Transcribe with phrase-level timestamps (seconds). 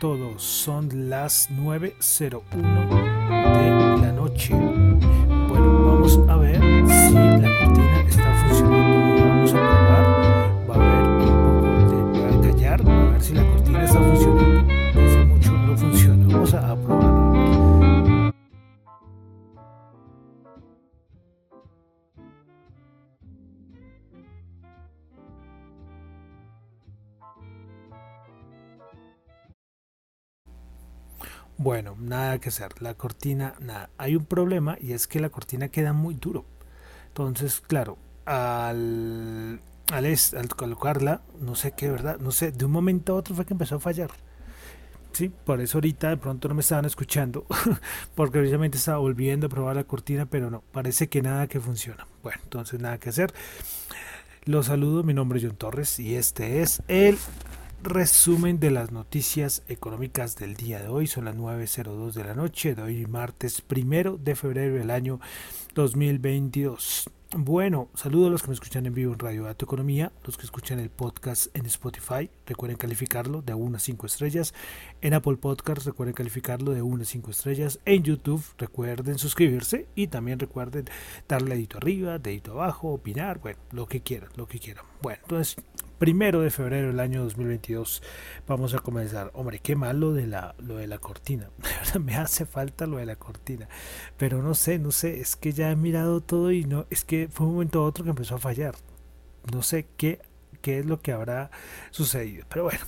[0.00, 0.42] Todos.
[0.42, 2.40] Son las 9.01
[3.98, 4.54] de la noche.
[4.54, 6.89] Bueno, vamos a ver
[31.62, 32.80] Bueno, nada que hacer.
[32.80, 33.90] La cortina, nada.
[33.98, 36.46] Hay un problema y es que la cortina queda muy duro.
[37.08, 39.60] Entonces, claro, al,
[39.92, 42.18] al, al colocarla, no sé qué, ¿verdad?
[42.18, 44.10] No sé, de un momento a otro fue que empezó a fallar.
[45.12, 47.44] Sí, por eso ahorita de pronto no me estaban escuchando,
[48.14, 52.06] porque precisamente estaba volviendo a probar la cortina, pero no, parece que nada que funciona.
[52.22, 53.34] Bueno, entonces nada que hacer.
[54.46, 57.18] Los saludo, mi nombre es John Torres y este es el
[57.82, 61.06] resumen de las noticias económicas del día de hoy.
[61.06, 65.20] Son las 9.02 de la noche de hoy, martes primero de febrero del año
[65.74, 67.10] 2022.
[67.36, 70.42] Bueno, saludo a los que me escuchan en vivo en Radio Dato Economía, los que
[70.42, 74.52] escuchan el podcast en Spotify, recuerden calificarlo de 1 a 5 estrellas.
[75.00, 77.78] En Apple Podcast, recuerden calificarlo de 1 a 5 estrellas.
[77.84, 80.86] En YouTube, recuerden suscribirse y también recuerden
[81.28, 84.84] darle dedito arriba, dedito abajo, opinar, bueno, lo que quieran, lo que quieran.
[85.00, 85.56] Bueno, entonces
[86.00, 88.02] primero de febrero del año 2022
[88.48, 89.30] vamos a comenzar.
[89.34, 91.50] Hombre qué mal lo de la lo de la cortina.
[92.00, 93.68] Me hace falta lo de la cortina.
[94.16, 97.28] Pero no sé no sé es que ya he mirado todo y no es que
[97.30, 98.74] fue un momento a otro que empezó a fallar.
[99.52, 100.22] No sé qué
[100.62, 101.50] qué es lo que habrá
[101.90, 102.80] sucedido pero bueno.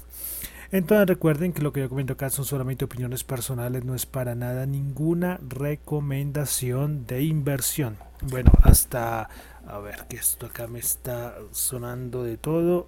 [0.70, 4.34] Entonces recuerden que lo que yo comento acá son solamente opiniones personales, no es para
[4.34, 7.98] nada ninguna recomendación de inversión.
[8.22, 9.28] Bueno, hasta
[9.66, 12.86] a ver que esto acá me está sonando de todo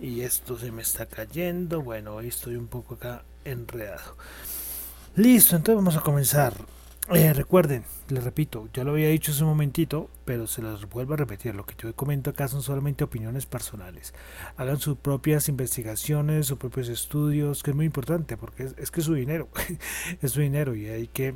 [0.00, 1.82] y esto se me está cayendo.
[1.82, 4.16] Bueno, hoy estoy un poco acá enredado.
[5.16, 6.54] Listo, entonces vamos a comenzar.
[7.12, 11.14] Eh, recuerden, les repito, ya lo había dicho hace un momentito, pero se los vuelvo
[11.14, 11.54] a repetir.
[11.54, 14.14] Lo que yo comento acá son solamente opiniones personales.
[14.56, 19.00] Hagan sus propias investigaciones, sus propios estudios, que es muy importante porque es, es que
[19.00, 19.48] es su dinero,
[20.22, 21.34] es su dinero y hay que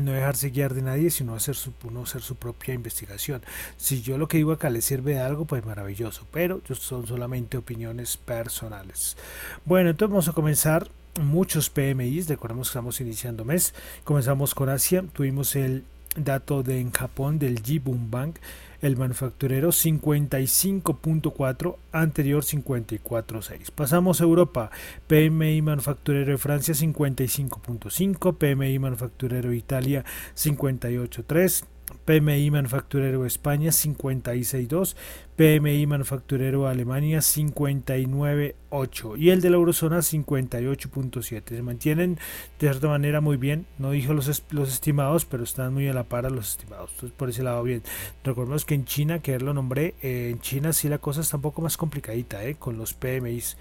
[0.00, 3.42] no dejarse guiar de nadie, sino hacer su, uno hacer su propia investigación.
[3.76, 7.56] Si yo lo que digo acá le sirve de algo, pues maravilloso, pero son solamente
[7.56, 9.16] opiniones personales.
[9.64, 10.90] Bueno, entonces vamos a comenzar
[11.20, 13.74] muchos PMIs, recordemos que estamos iniciando mes,
[14.04, 15.84] comenzamos con Asia, tuvimos el
[16.16, 18.36] dato de en Japón del Jibun Bank,
[18.80, 23.70] el manufacturero 55.4, anterior 54.6.
[23.74, 24.70] Pasamos a Europa,
[25.06, 30.04] PMI manufacturero de Francia 55.5, PMI manufacturero de Italia
[30.34, 31.64] 58.3.
[32.10, 34.96] PMI manufacturero España 56.2,
[35.36, 41.22] PMI manufacturero Alemania 59.8 y el de la eurozona 58.7.
[41.22, 42.20] Se mantienen de
[42.58, 46.26] cierta manera muy bien, no dijo los, los estimados, pero están muy a la par
[46.26, 47.84] a los estimados, entonces por ese lado bien.
[48.24, 51.42] Recordemos que en China, que lo nombré, eh, en China sí la cosa está un
[51.42, 53.56] poco más complicadita eh, con los PMIs,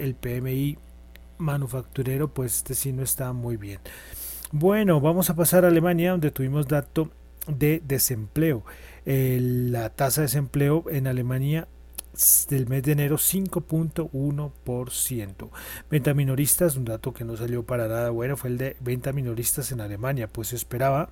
[0.00, 0.78] el PMI
[1.38, 3.78] manufacturero pues este sí no está muy bien.
[4.50, 7.08] Bueno, vamos a pasar a Alemania donde tuvimos dato
[7.46, 8.64] de desempleo.
[9.04, 11.68] La tasa de desempleo en Alemania
[12.48, 15.50] del mes de enero 5.1%.
[15.90, 19.72] Venta minoristas, un dato que no salió para nada bueno, fue el de venta minoristas
[19.72, 21.10] en Alemania, pues se esperaba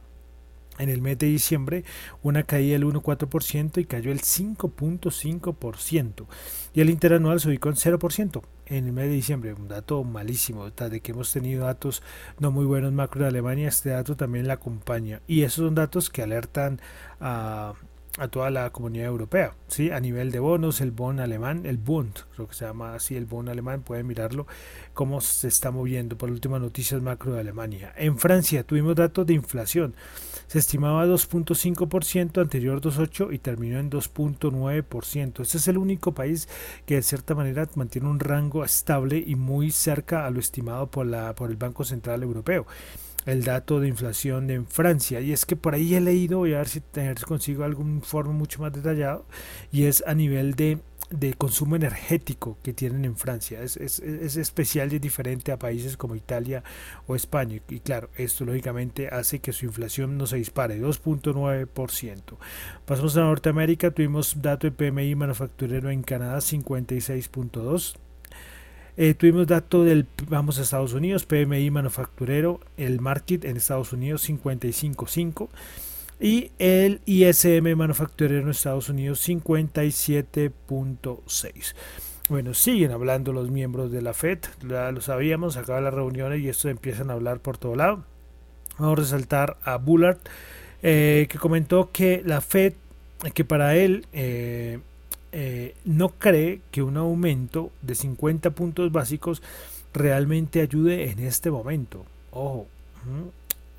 [0.83, 1.85] en el mes de diciembre
[2.23, 6.27] una caída del 1,4% y cayó el 5.5%.
[6.75, 10.71] Y el interanual se ubicó en 0% en el mes de diciembre, un dato malísimo,
[10.71, 12.03] de que hemos tenido datos
[12.39, 15.21] no muy buenos macro de Alemania, este dato también la acompaña.
[15.27, 16.81] Y esos son datos que alertan
[17.21, 17.75] a,
[18.19, 19.91] a toda la comunidad europea, ¿sí?
[19.91, 23.27] A nivel de bonos, el bon alemán, el Bund, creo que se llama así el
[23.27, 24.47] bon alemán, pueden mirarlo,
[24.93, 27.93] cómo se está moviendo por últimas noticias macro de Alemania.
[27.97, 29.95] En Francia tuvimos datos de inflación,
[30.47, 35.43] se estimaba 2.5%, anterior 2.8% y terminó en 2.9%.
[35.43, 36.49] Este es el único país
[36.87, 41.07] que de cierta manera mantiene un rango estable y muy cerca a lo estimado por,
[41.07, 42.67] la, por el Banco Central Europeo
[43.27, 45.21] el dato de inflación en Francia.
[45.21, 46.83] Y es que por ahí he leído, voy a ver si,
[47.27, 49.27] consigo algún informe mucho más detallado,
[49.71, 50.79] y es a nivel de,
[51.13, 53.63] de consumo energético que tienen en Francia.
[53.63, 56.65] Es, es, es, especial y diferente a países como Italia
[57.07, 57.61] o España.
[57.69, 62.37] Y claro, esto lógicamente hace que su inflación no se dispare, 2.9%.
[62.85, 67.97] Pasamos a Norteamérica, tuvimos dato de PMI manufacturero en Canadá, 56.2%.
[68.99, 74.29] Eh, tuvimos dato del, vamos a Estados Unidos, PMI manufacturero, el market en Estados Unidos
[74.29, 75.49] 55.5
[76.23, 81.75] y el ISM manufacturero en Estados Unidos 57.6.
[82.29, 84.39] Bueno, siguen hablando los miembros de la FED,
[84.69, 88.05] ya lo sabíamos, acaba las reuniones y esto empiezan a hablar por todo lado.
[88.79, 90.19] Vamos a resaltar a Bullard,
[90.85, 92.75] eh, que comentó que la FED,
[93.35, 94.79] que para él eh,
[95.33, 99.43] eh, no cree que un aumento de 50 puntos básicos
[99.93, 102.07] realmente ayude en este momento.
[102.31, 102.69] Ojo.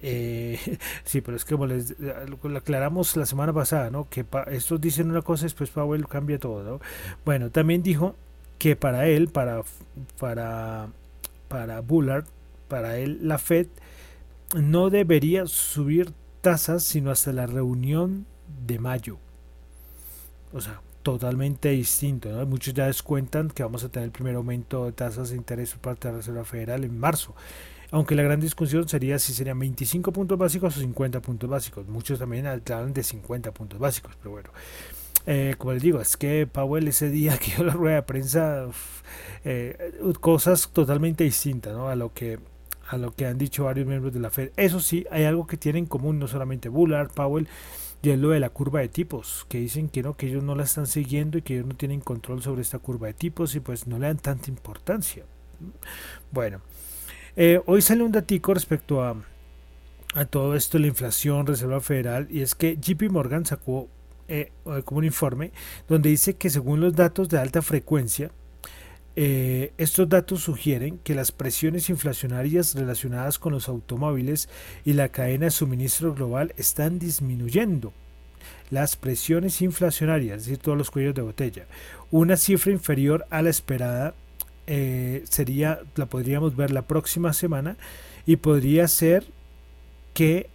[0.05, 0.59] Eh,
[1.05, 4.09] sí, pero es que como les lo aclaramos la semana pasada, ¿no?
[4.09, 6.79] Que estos dicen una cosa, después Powell cambia todo, ¿no?
[7.25, 8.15] Bueno, también dijo
[8.59, 9.63] que para él, para,
[10.19, 10.89] para,
[11.47, 12.25] para Bullard,
[12.67, 13.67] para él la Fed
[14.55, 18.25] no debería subir tasas sino hasta la reunión
[18.67, 19.17] de mayo.
[20.51, 22.29] O sea, totalmente distinto.
[22.45, 25.81] Muchos ya descuentan que vamos a tener el primer aumento de tasas de interés por
[25.81, 27.33] parte de la Reserva Federal en marzo.
[27.93, 31.87] Aunque la gran discusión sería si serían 25 puntos básicos o 50 puntos básicos.
[31.87, 34.49] Muchos también hablan de 50 puntos básicos, pero bueno.
[35.27, 38.65] Eh, como les digo, es que Powell ese día que dio la rueda de prensa,
[39.45, 42.39] eh, cosas totalmente distintas a lo que
[42.89, 44.53] a lo que han dicho varios miembros de la Fed.
[44.57, 47.47] Eso sí, hay algo que tienen en común, no solamente Bullard, Powell,
[48.01, 50.55] y es lo de la curva de tipos, que dicen que no, que ellos no
[50.55, 53.59] la están siguiendo y que ellos no tienen control sobre esta curva de tipos y
[53.59, 55.25] pues no le dan tanta importancia.
[56.31, 56.59] Bueno,
[57.35, 59.15] eh, hoy sale un datico respecto a,
[60.29, 63.87] todo esto, la inflación, Reserva Federal, y es que JP Morgan sacó
[64.27, 64.51] eh,
[64.85, 65.51] como un informe
[65.87, 68.29] donde dice que según los datos de alta frecuencia,
[69.15, 74.49] eh, estos datos sugieren que las presiones inflacionarias relacionadas con los automóviles
[74.85, 77.93] y la cadena de suministro global están disminuyendo.
[78.71, 81.65] Las presiones inflacionarias, es decir, todos los cuellos de botella,
[82.09, 84.15] una cifra inferior a la esperada
[84.67, 87.77] eh, sería, la podríamos ver la próxima semana
[88.25, 89.25] y podría ser
[90.13, 90.49] que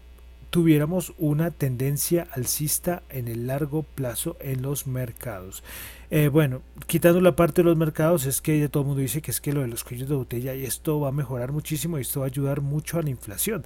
[0.51, 5.63] tuviéramos una tendencia alcista en el largo plazo en los mercados.
[6.11, 9.31] Eh, bueno, quitando la parte de los mercados, es que todo el mundo dice que
[9.31, 12.03] es que lo de los cuellos de botella y esto va a mejorar muchísimo y
[12.03, 13.65] esto va a ayudar mucho a la inflación.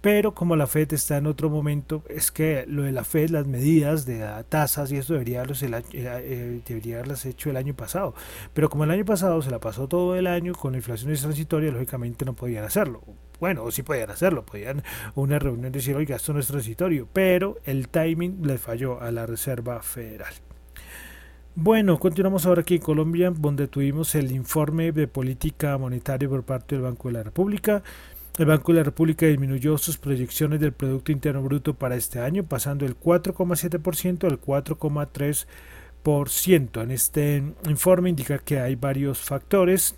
[0.00, 3.46] Pero como la Fed está en otro momento, es que lo de la Fed, las
[3.46, 6.62] medidas de tasas y eso debería, haberlas, eh,
[6.94, 8.14] haberlas hecho el año pasado.
[8.54, 11.70] Pero como el año pasado se la pasó todo el año con la inflación transitoria,
[11.70, 13.02] lógicamente no podían hacerlo.
[13.40, 14.82] Bueno, sí podían hacerlo, podían
[15.14, 19.24] una reunión decir, oiga, esto no es transitorio, pero el timing le falló a la
[19.24, 20.34] Reserva Federal.
[21.54, 26.74] Bueno, continuamos ahora aquí en Colombia, donde tuvimos el informe de política monetaria por parte
[26.74, 27.82] del Banco de la República.
[28.38, 32.44] El Banco de la República disminuyó sus proyecciones del Producto Interno Bruto para este año,
[32.44, 36.82] pasando del 4,7% al 4,3%.
[36.82, 39.96] En este informe indica que hay varios factores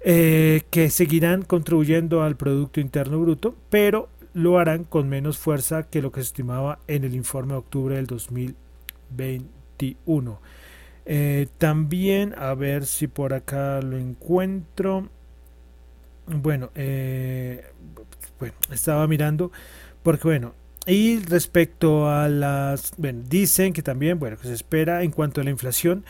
[0.00, 6.02] eh, que seguirán contribuyendo al Producto Interno Bruto, pero lo harán con menos fuerza que
[6.02, 10.42] lo que se estimaba en el informe de octubre del 2021.
[11.06, 15.08] Eh, también, a ver si por acá lo encuentro.
[16.26, 17.64] Bueno, eh,
[18.38, 19.50] bueno, estaba mirando
[20.02, 20.54] porque bueno,
[20.86, 25.44] y respecto a las, bueno, dicen que también, bueno, que se espera en cuanto a
[25.44, 26.04] la inflación,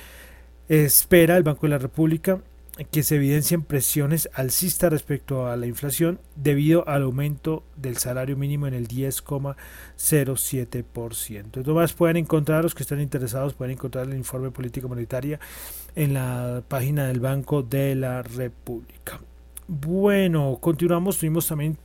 [0.68, 2.40] espera el Banco de la República
[2.90, 8.66] que se evidencian presiones alcistas respecto a la inflación debido al aumento del salario mínimo
[8.66, 11.38] en el 10,07%.
[11.38, 15.38] Entonces, pueden encontrar, los que están interesados, pueden encontrar el informe político monetaria
[15.94, 19.20] en la página del Banco de la República.
[19.66, 21.18] Bueno, continuamos.
[21.18, 21.78] Tuvimos también,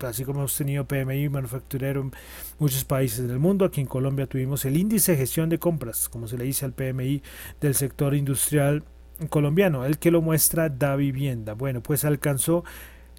[0.00, 2.12] así como hemos tenido PMI manufacturero en
[2.58, 6.28] muchos países del mundo, aquí en Colombia tuvimos el índice de gestión de compras, como
[6.28, 7.22] se le dice al PMI
[7.60, 8.84] del sector industrial
[9.30, 11.54] colombiano, el que lo muestra da vivienda.
[11.54, 12.64] Bueno, pues alcanzó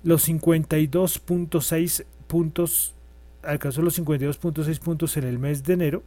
[0.04, 2.96] los 52.6 puntos,
[3.44, 6.04] alcanzó los 52.6 puntos en el mes de enero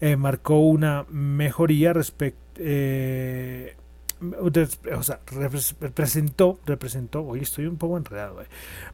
[0.00, 3.76] eh, marcó una mejoría respecto eh,
[4.20, 5.20] o sea,
[5.80, 8.42] representó, representó, hoy estoy un poco enredado,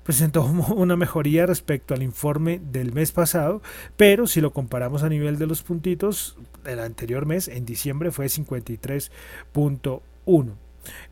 [0.02, 0.44] presentó
[0.76, 3.62] una mejoría respecto al informe del mes pasado,
[3.96, 8.26] pero si lo comparamos a nivel de los puntitos, el anterior mes, en diciembre, fue
[8.26, 10.52] 53.1.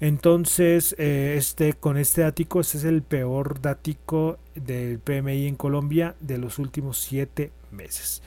[0.01, 6.15] Entonces, eh, este, con este dático, este es el peor dático del PMI en Colombia
[6.21, 8.23] de los últimos siete meses.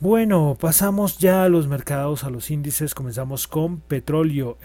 [0.00, 2.94] Bueno, pasamos ya a los mercados, a los índices.
[2.94, 4.58] Comenzamos con petróleo.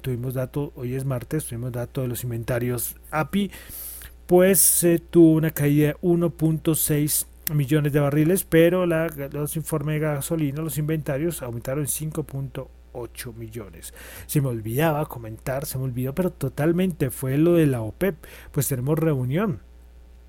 [0.00, 3.50] tuvimos dato, hoy es martes, tuvimos dato de los inventarios API.
[4.26, 10.06] Pues se tuvo una caída de 1.6 millones de barriles, pero la, los informes de
[10.06, 13.92] gasolina, los inventarios aumentaron en 5.8 millones.
[14.26, 18.16] Se me olvidaba comentar, se me olvidó, pero totalmente fue lo de la OPEP.
[18.52, 19.60] Pues tenemos reunión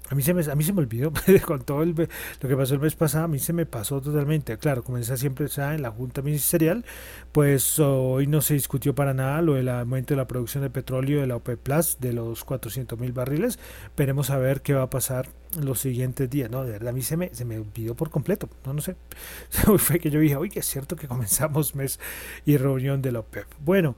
[0.10, 1.12] a mí, se me, a mí se me olvidó,
[1.46, 4.58] con todo lo que pasó el mes pasado, a mí se me pasó totalmente.
[4.58, 6.86] Claro, como siempre en la Junta Ministerial,
[7.34, 11.20] pues hoy no se discutió para nada lo del aumento de la producción de petróleo
[11.20, 13.60] de la OPEP Plus de los 400 mil barriles.
[13.98, 15.28] Veremos a ver qué va a pasar
[15.60, 16.50] los siguientes días.
[16.50, 18.50] No, de verdad, a mí se me, se me olvidó por completo.
[18.66, 18.96] No, no sé.
[19.78, 22.00] Fue que yo dije, oye, es cierto que comenzamos mes
[22.46, 23.48] y reunión de la OPEP.
[23.60, 23.98] Bueno.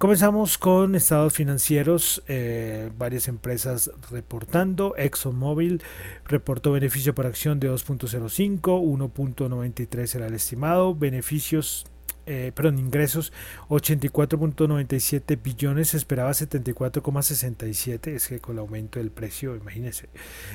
[0.00, 4.94] Comenzamos con estados financieros, eh, varias empresas reportando.
[4.96, 5.82] ExxonMobil
[6.24, 11.84] reportó beneficio por acción de 2.05, 1.93 era el estimado, beneficios
[12.32, 13.32] eh, perdón, ingresos
[13.70, 20.08] 84.97 billones, se esperaba 74,67, es que con el aumento del precio, imagínense,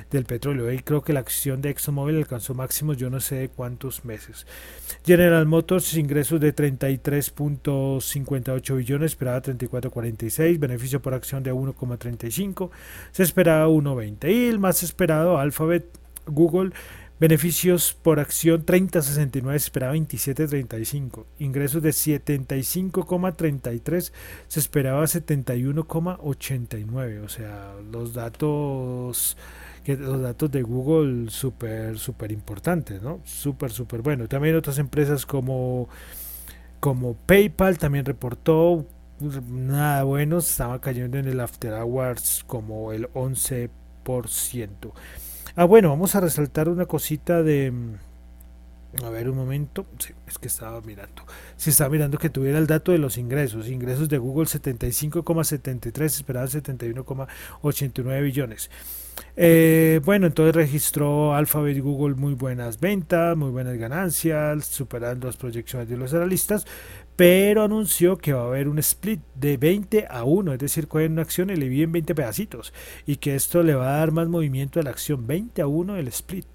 [0.10, 0.72] del petróleo.
[0.72, 4.48] Y creo que la acción de ExxonMobil alcanzó máximos, yo no sé de cuántos meses.
[5.05, 12.70] General Motors, ingresos de 33.58 billones, esperaba 34.46, beneficio por acción de 1,35,
[13.12, 14.34] se esperaba 1,20.
[14.34, 15.86] Y el más esperado, Alphabet,
[16.25, 16.72] Google,
[17.18, 21.24] Beneficios por acción 30.69, se esperaba 27.35.
[21.40, 24.12] Ingresos de 75,33,
[24.50, 27.24] se esperaba 71,89.
[27.24, 29.38] O sea, los datos
[29.86, 33.22] que los datos de Google súper súper importantes, ¿no?
[33.24, 34.28] Súper súper bueno.
[34.28, 35.88] También otras empresas como
[36.82, 38.86] como PayPal también reportó
[39.50, 43.70] nada bueno, estaba cayendo en el after hours como el 11%.
[45.58, 47.72] Ah, bueno, vamos a resaltar una cosita de...
[49.04, 51.24] A ver un momento, sí, es que estaba mirando.
[51.58, 53.68] Si estaba mirando que tuviera el dato de los ingresos.
[53.68, 58.70] Ingresos de Google 75,73, esperaban 71,89 billones.
[59.38, 65.38] Eh, bueno, entonces registró Alphabet y Google muy buenas ventas, muy buenas ganancias, superando las
[65.38, 66.66] proyecciones de los analistas,
[67.16, 71.14] pero anunció que va a haber un split de 20 a 1, es decir, cogen
[71.14, 72.74] una acción y le dividen 20 pedacitos
[73.06, 75.98] y que esto le va a dar más movimiento a la acción 20 a 1
[75.98, 76.46] el split.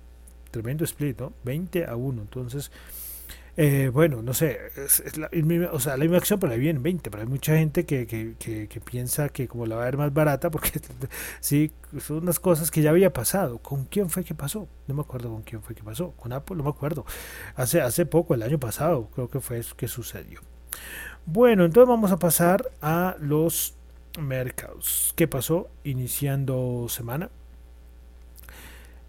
[0.50, 1.32] Tremendo split, ¿no?
[1.44, 2.22] 20 a 1.
[2.22, 2.72] Entonces,
[3.62, 5.28] eh, bueno, no sé, es, la,
[5.70, 8.34] o sea, la misma acción, pero ahí vienen 20, pero hay mucha gente que, que,
[8.38, 10.80] que, piensa que como la va a ver más barata, porque
[11.40, 13.58] sí, son unas cosas que ya había pasado.
[13.58, 14.66] ¿Con quién fue que pasó?
[14.86, 16.12] No me acuerdo con quién fue que pasó.
[16.12, 17.04] Con Apple, no me acuerdo.
[17.54, 20.40] Hace, hace poco, el año pasado, creo que fue eso que sucedió.
[21.26, 23.74] Bueno, entonces vamos a pasar a los
[24.18, 25.12] mercados.
[25.16, 27.28] ¿Qué pasó iniciando semana?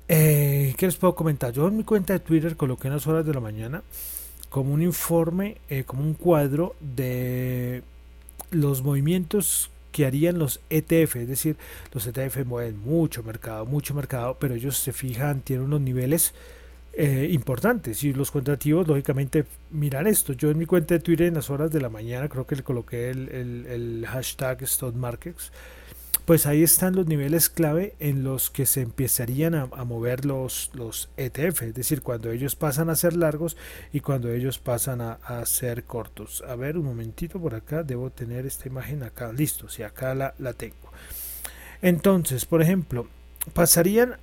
[0.10, 1.54] Eh, ¿Qué les puedo comentar?
[1.54, 3.82] Yo en mi cuenta de Twitter coloqué en las horas de la mañana
[4.52, 7.84] como un informe, eh, como un cuadro de
[8.52, 11.56] los movimientos que harían los ETF, es decir,
[11.94, 16.34] los ETF mueven mucho mercado, mucho mercado, pero ellos se fijan, tienen unos niveles
[16.92, 20.34] eh, importantes y los contrativos lógicamente miran esto.
[20.34, 22.64] Yo en mi cuenta de Twitter en las horas de la mañana creo que le
[22.64, 25.54] coloqué el, el, el hashtag StockMarkets
[26.32, 30.72] pues ahí están los niveles clave en los que se empezarían a, mover los,
[31.18, 33.58] ETF, es decir, cuando ellos pasan a ser largos
[33.92, 36.42] y cuando ellos pasan a, ser cortos.
[36.48, 40.54] A ver, un momentito por acá, debo tener esta imagen acá, listo, si acá la,
[40.54, 40.94] tengo.
[41.82, 43.10] Entonces, por ejemplo,
[43.52, 44.16] pasarían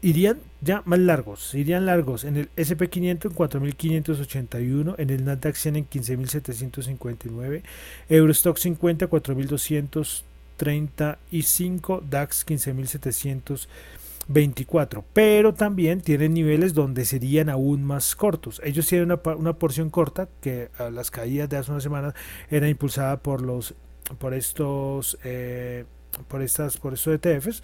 [0.00, 5.76] irían ya más largos, irían largos en el SP500 en 4.581, en el Nasdaq 100
[5.76, 7.62] en 15.759,
[8.08, 10.24] Eurostock 50 4.200
[10.56, 18.60] 35, DAX 15.724, pero también tienen niveles donde serían aún más cortos.
[18.64, 22.14] Ellos tienen una, una porción corta que a las caídas de hace una semana
[22.50, 23.74] era impulsada por los
[24.18, 25.84] por estos eh,
[26.28, 27.62] por estas por estos ETFs.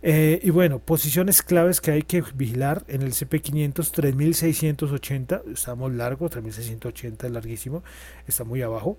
[0.00, 6.30] Eh, y bueno, posiciones claves que hay que vigilar en el CP500 3680, estamos largos,
[6.30, 7.82] 3680 es larguísimo,
[8.26, 8.96] está muy abajo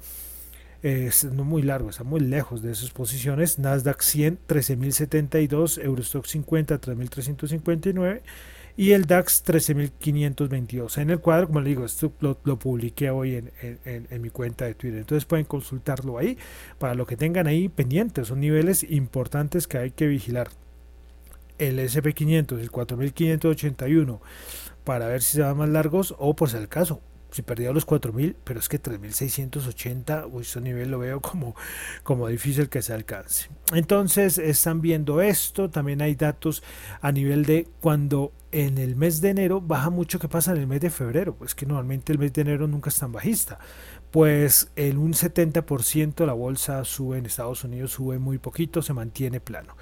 [0.81, 3.59] es muy largo, está muy lejos de esas posiciones.
[3.59, 8.21] Nasdaq 100, 13.072, Eurostock 50, 3.359
[8.77, 10.99] y el DAX 13.522.
[10.99, 14.73] En el cuadro, como le digo, esto lo, publiqué hoy en, en, mi cuenta de
[14.73, 14.99] Twitter.
[14.99, 16.37] Entonces pueden consultarlo ahí
[16.77, 18.29] para lo que tengan ahí pendientes.
[18.29, 20.49] Son niveles importantes que hay que vigilar.
[21.57, 24.21] El SP500, el 4.581,
[24.85, 27.85] para ver si se van más largos o por si el caso si perdió los
[27.85, 31.55] 4000, pero es que 3680, uy, ese nivel lo veo como,
[32.03, 33.49] como difícil que se alcance.
[33.73, 36.63] Entonces, están viendo esto, también hay datos
[37.01, 40.67] a nivel de cuando en el mes de enero baja mucho, ¿qué pasa en el
[40.67, 41.35] mes de febrero?
[41.35, 43.59] Pues que normalmente el mes de enero nunca es tan bajista.
[44.11, 49.39] Pues en un 70% la bolsa sube en Estados Unidos, sube muy poquito, se mantiene
[49.39, 49.75] plano.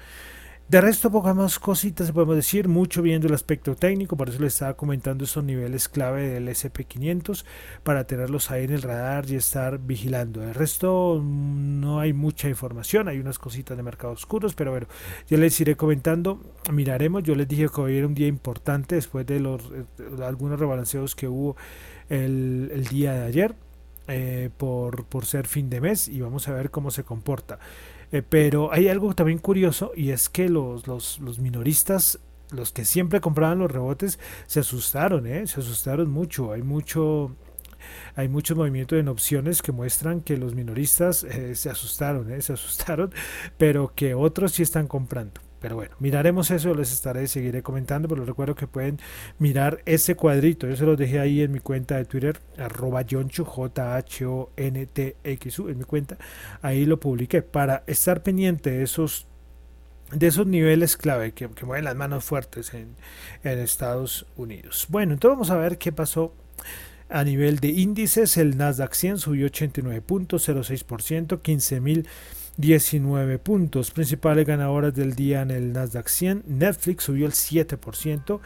[0.68, 4.52] De resto, pocas más cositas podemos decir, mucho viendo el aspecto técnico, por eso les
[4.52, 7.46] estaba comentando esos niveles clave del SP500
[7.82, 10.42] para tenerlos ahí en el radar y estar vigilando.
[10.42, 14.88] De resto, no hay mucha información, hay unas cositas de mercados oscuros, pero bueno,
[15.26, 16.38] ya les iré comentando,
[16.70, 17.22] miraremos.
[17.22, 19.86] Yo les dije que hoy era un día importante después de los eh,
[20.22, 21.56] algunos rebalanceos que hubo
[22.10, 23.54] el, día de ayer.
[24.10, 27.58] Eh, por ser fin de mes y vamos a ver cómo se comporta.
[28.12, 32.18] Eh, pero hay algo también curioso y es que los, los, los, minoristas,
[32.50, 35.46] los que siempre compraban los rebotes, se asustaron, ¿eh?
[35.46, 36.52] se asustaron mucho.
[36.52, 37.34] Hay mucho...
[38.16, 43.12] Hay muchos movimientos en opciones que muestran que los minoristas eh, se asustaron, se asustaron,
[43.56, 45.40] pero que otros sí están comprando.
[45.60, 48.98] Pero bueno, miraremos eso, les estaré, seguiré comentando, pero les recuerdo que pueden
[49.38, 50.68] mirar ese cuadrito.
[50.68, 54.08] Yo se los dejé ahí en mi cuenta de Twitter, arroba Jonchu, J-H-O-N-T-X-U,
[55.68, 56.16] en mi cuenta.
[56.62, 59.26] Ahí lo publiqué para estar pendiente de esos
[60.12, 62.96] de esos niveles clave que, que mueven las manos fuertes en,
[63.44, 64.86] en Estados Unidos.
[64.88, 66.32] Bueno, entonces vamos a ver qué pasó
[67.10, 68.36] a nivel de índices.
[68.36, 72.06] El Nasdaq 100 subió 89.06%, 15.000
[72.58, 73.92] 19 puntos.
[73.92, 76.44] Principales ganadoras del día en el Nasdaq 100.
[76.46, 78.40] Netflix subió el 7%.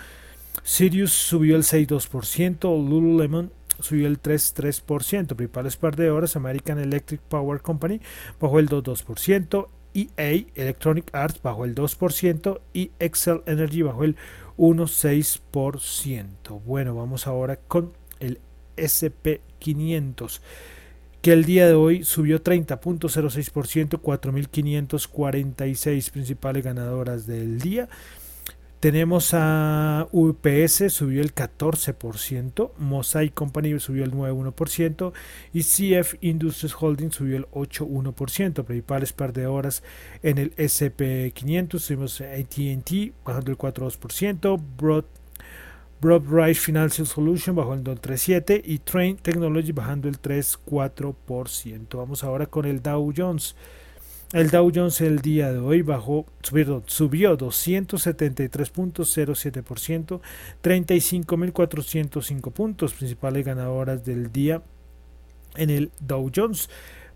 [0.63, 2.89] Sirius subió el 6,2%.
[2.89, 3.51] Lululemon
[3.81, 5.35] subió el 3,3%.
[5.35, 6.37] Principales par de horas.
[6.37, 8.01] American Electric Power Company
[8.39, 9.69] bajó el 2,2%.
[9.95, 14.17] EA Electronic Arts bajó el 2% y Excel Energy bajó el
[14.57, 16.63] 1,6%.
[16.65, 18.39] Bueno, vamos ahora con el
[18.77, 20.41] SP500
[21.23, 27.89] que el día de hoy subió 30.06%, 4.546 principales ganadoras del día.
[28.81, 35.13] Tenemos a UPS, subió el 14%, Mosaic Company subió el 9.1%
[35.53, 38.65] y CF Industries Holding subió el 8.1%.
[38.65, 39.85] Principales par de horas
[40.25, 45.05] en el SP500, tuvimos ATT bajando el 4.2%, Broad
[46.03, 51.97] Broadrise Financial Solution bajó el 2.37 y Train Technology bajando el 3.4%.
[51.97, 53.55] Vamos ahora con el Dow Jones.
[54.33, 60.21] El Dow Jones el día de hoy bajó, subió, subió 273.07%,
[60.61, 64.61] 35.405 puntos, principales ganadoras del día
[65.55, 66.69] en el Dow Jones.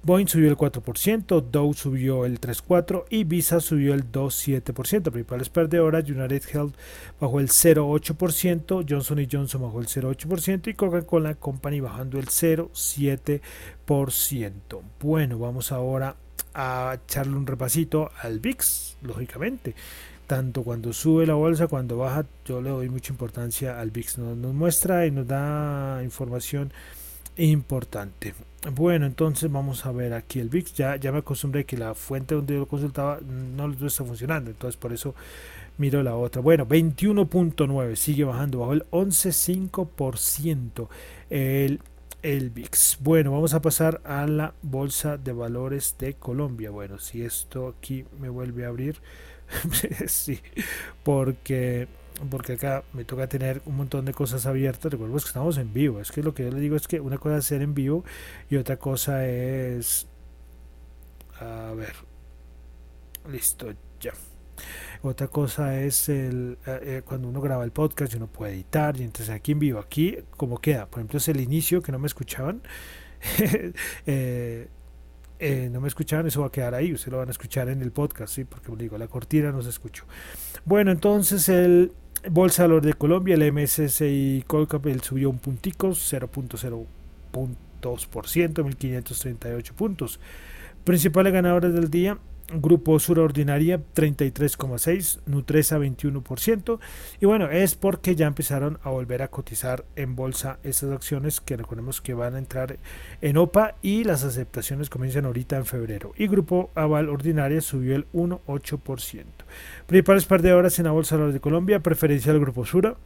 [0.07, 5.11] Boeing subió el 4%, Dow subió el 3.4% y Visa subió el 2.7%.
[5.11, 6.77] Principales perdedoras, United Health
[7.21, 14.81] bajó el 0.8%, Johnson Johnson bajó el 0.8% y Coca-Cola Company bajando el 0.7%.
[15.01, 16.15] Bueno, vamos ahora
[16.55, 19.75] a echarle un repasito al VIX, lógicamente.
[20.29, 24.19] Tanto cuando sube la bolsa, cuando baja, yo le doy mucha importancia al VIX.
[24.19, 26.73] Nos, nos muestra y nos da información
[27.37, 28.35] importante.
[28.73, 30.75] Bueno, entonces vamos a ver aquí el VIX.
[30.75, 34.77] Ya, ya me acostumbré que la fuente donde yo lo consultaba no, está funcionando, entonces
[34.77, 35.15] por eso
[35.79, 36.43] miro la otra.
[36.43, 40.89] Bueno, 21.9 sigue bajando bajo el 11.5%
[41.31, 41.81] el,
[42.23, 42.99] el VIX.
[43.01, 46.71] Bueno, vamos a pasar a la Bolsa de Valores de Colombia.
[46.71, 48.97] Bueno, si esto aquí me vuelve a abrir,
[50.07, 50.41] sí,
[51.05, 51.87] porque
[52.31, 54.91] porque acá me toca tener un montón de cosas abiertas.
[54.91, 56.01] Recuerdo que estamos en vivo.
[56.01, 58.05] Es que lo que yo le digo es que una cosa es ser en vivo
[58.51, 60.07] y otra cosa es.
[61.41, 61.95] A ver.
[63.31, 64.13] Listo, ya.
[65.03, 68.97] Otra cosa es el, eh, eh, cuando uno graba el podcast y uno puede editar.
[68.99, 70.87] Y entonces aquí en vivo, aquí como queda.
[70.87, 72.63] Por ejemplo, es el inicio que no me escuchaban.
[74.07, 74.69] eh,
[75.71, 77.93] no me escuchaban, eso va a quedar ahí, ustedes lo van a escuchar en el
[77.93, 78.45] podcast, ¿sí?
[78.45, 80.05] porque digo, la cortina no se escuchó.
[80.65, 81.93] Bueno, entonces el
[82.31, 90.21] Bolsa de Valor de Colombia, el MSCI Colcap, subió un puntico, 0.02%, 1538 puntos.
[90.85, 92.19] Principales ganadores del día,
[92.53, 96.79] Grupo Sur Ordinaria 33,6, Nutresa 21%.
[97.21, 101.57] Y bueno, es porque ya empezaron a volver a cotizar en bolsa esas acciones que
[101.57, 102.79] recordemos que van a entrar
[103.21, 106.13] en OPA y las aceptaciones comienzan ahorita en febrero.
[106.17, 109.25] Y Grupo Aval Ordinaria subió el 1,8%.
[109.87, 112.97] Principales par de horas en la Bolsa de Colombia, preferencia del Grupo Sura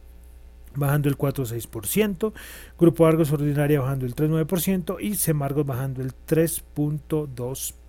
[0.73, 2.31] bajando el 4,6%,
[2.79, 7.80] Grupo Argos Ordinaria bajando el 3,9% y Semargos bajando el 3,2%.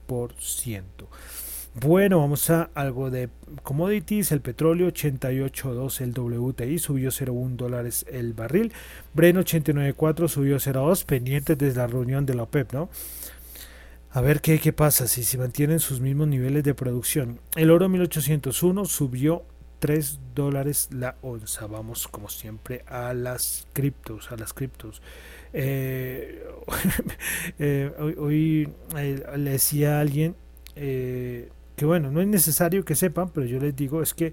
[1.74, 3.30] Bueno, vamos a algo de
[3.62, 4.30] commodities.
[4.30, 8.72] El petróleo 88.2, el WTI subió 0.1 dólares el barril.
[9.14, 12.90] Bren 89.4 subió 0.2, pendientes desde la reunión de la OPEP, ¿no?
[14.10, 17.40] A ver qué, qué pasa si se mantienen sus mismos niveles de producción.
[17.56, 19.42] El oro 1801 subió
[19.82, 21.66] 3 dólares la onza.
[21.66, 25.02] Vamos como siempre a las criptos, a las criptos.
[25.52, 26.46] Eh,
[27.58, 30.36] eh, hoy, eh, le decía a alguien
[30.76, 34.32] que bueno, no es necesario que sepan, pero yo les digo, es que,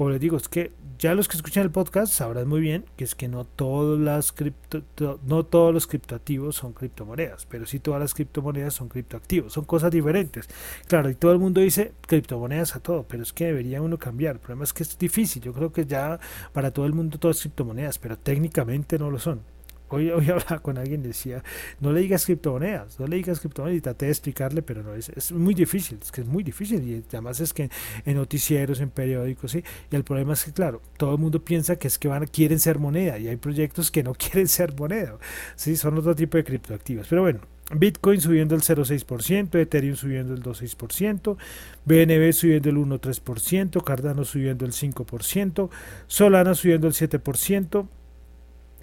[0.00, 3.04] como les digo, es que ya los que escuchan el podcast sabrán muy bien que
[3.04, 4.82] es que no todas las cripto,
[5.26, 9.90] no todos los criptoactivos son criptomonedas, pero sí todas las criptomonedas son criptoactivos, son cosas
[9.90, 10.48] diferentes.
[10.88, 14.36] Claro, y todo el mundo dice criptomonedas a todo, pero es que debería uno cambiar.
[14.36, 16.18] El problema es que es difícil, yo creo que ya
[16.54, 19.42] para todo el mundo todas criptomonedas, pero técnicamente no lo son.
[19.90, 21.42] Hoy, hoy hablaba con alguien decía,
[21.80, 25.08] no le digas criptomonedas, no le digas criptomonedas y traté de explicarle, pero no, es,
[25.10, 27.70] es muy difícil, es que es muy difícil y además es que
[28.04, 29.64] en noticieros, en periódicos, ¿sí?
[29.90, 32.60] y el problema es que, claro, todo el mundo piensa que es que van, quieren
[32.60, 35.18] ser moneda y hay proyectos que no quieren ser moneda,
[35.56, 35.76] ¿sí?
[35.76, 37.40] son otro tipo de criptoactivos, pero bueno.
[37.72, 41.36] Bitcoin subiendo el 0,6%, Ethereum subiendo el 2,6%,
[41.84, 45.70] BNB subiendo el 1,3%, Cardano subiendo el 5%,
[46.08, 47.86] Solana subiendo el 7%,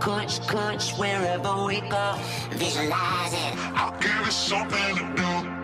[0.00, 2.14] Coach, coach, wherever we go,
[2.50, 3.54] visualize it.
[3.76, 5.61] I'll give it something to do.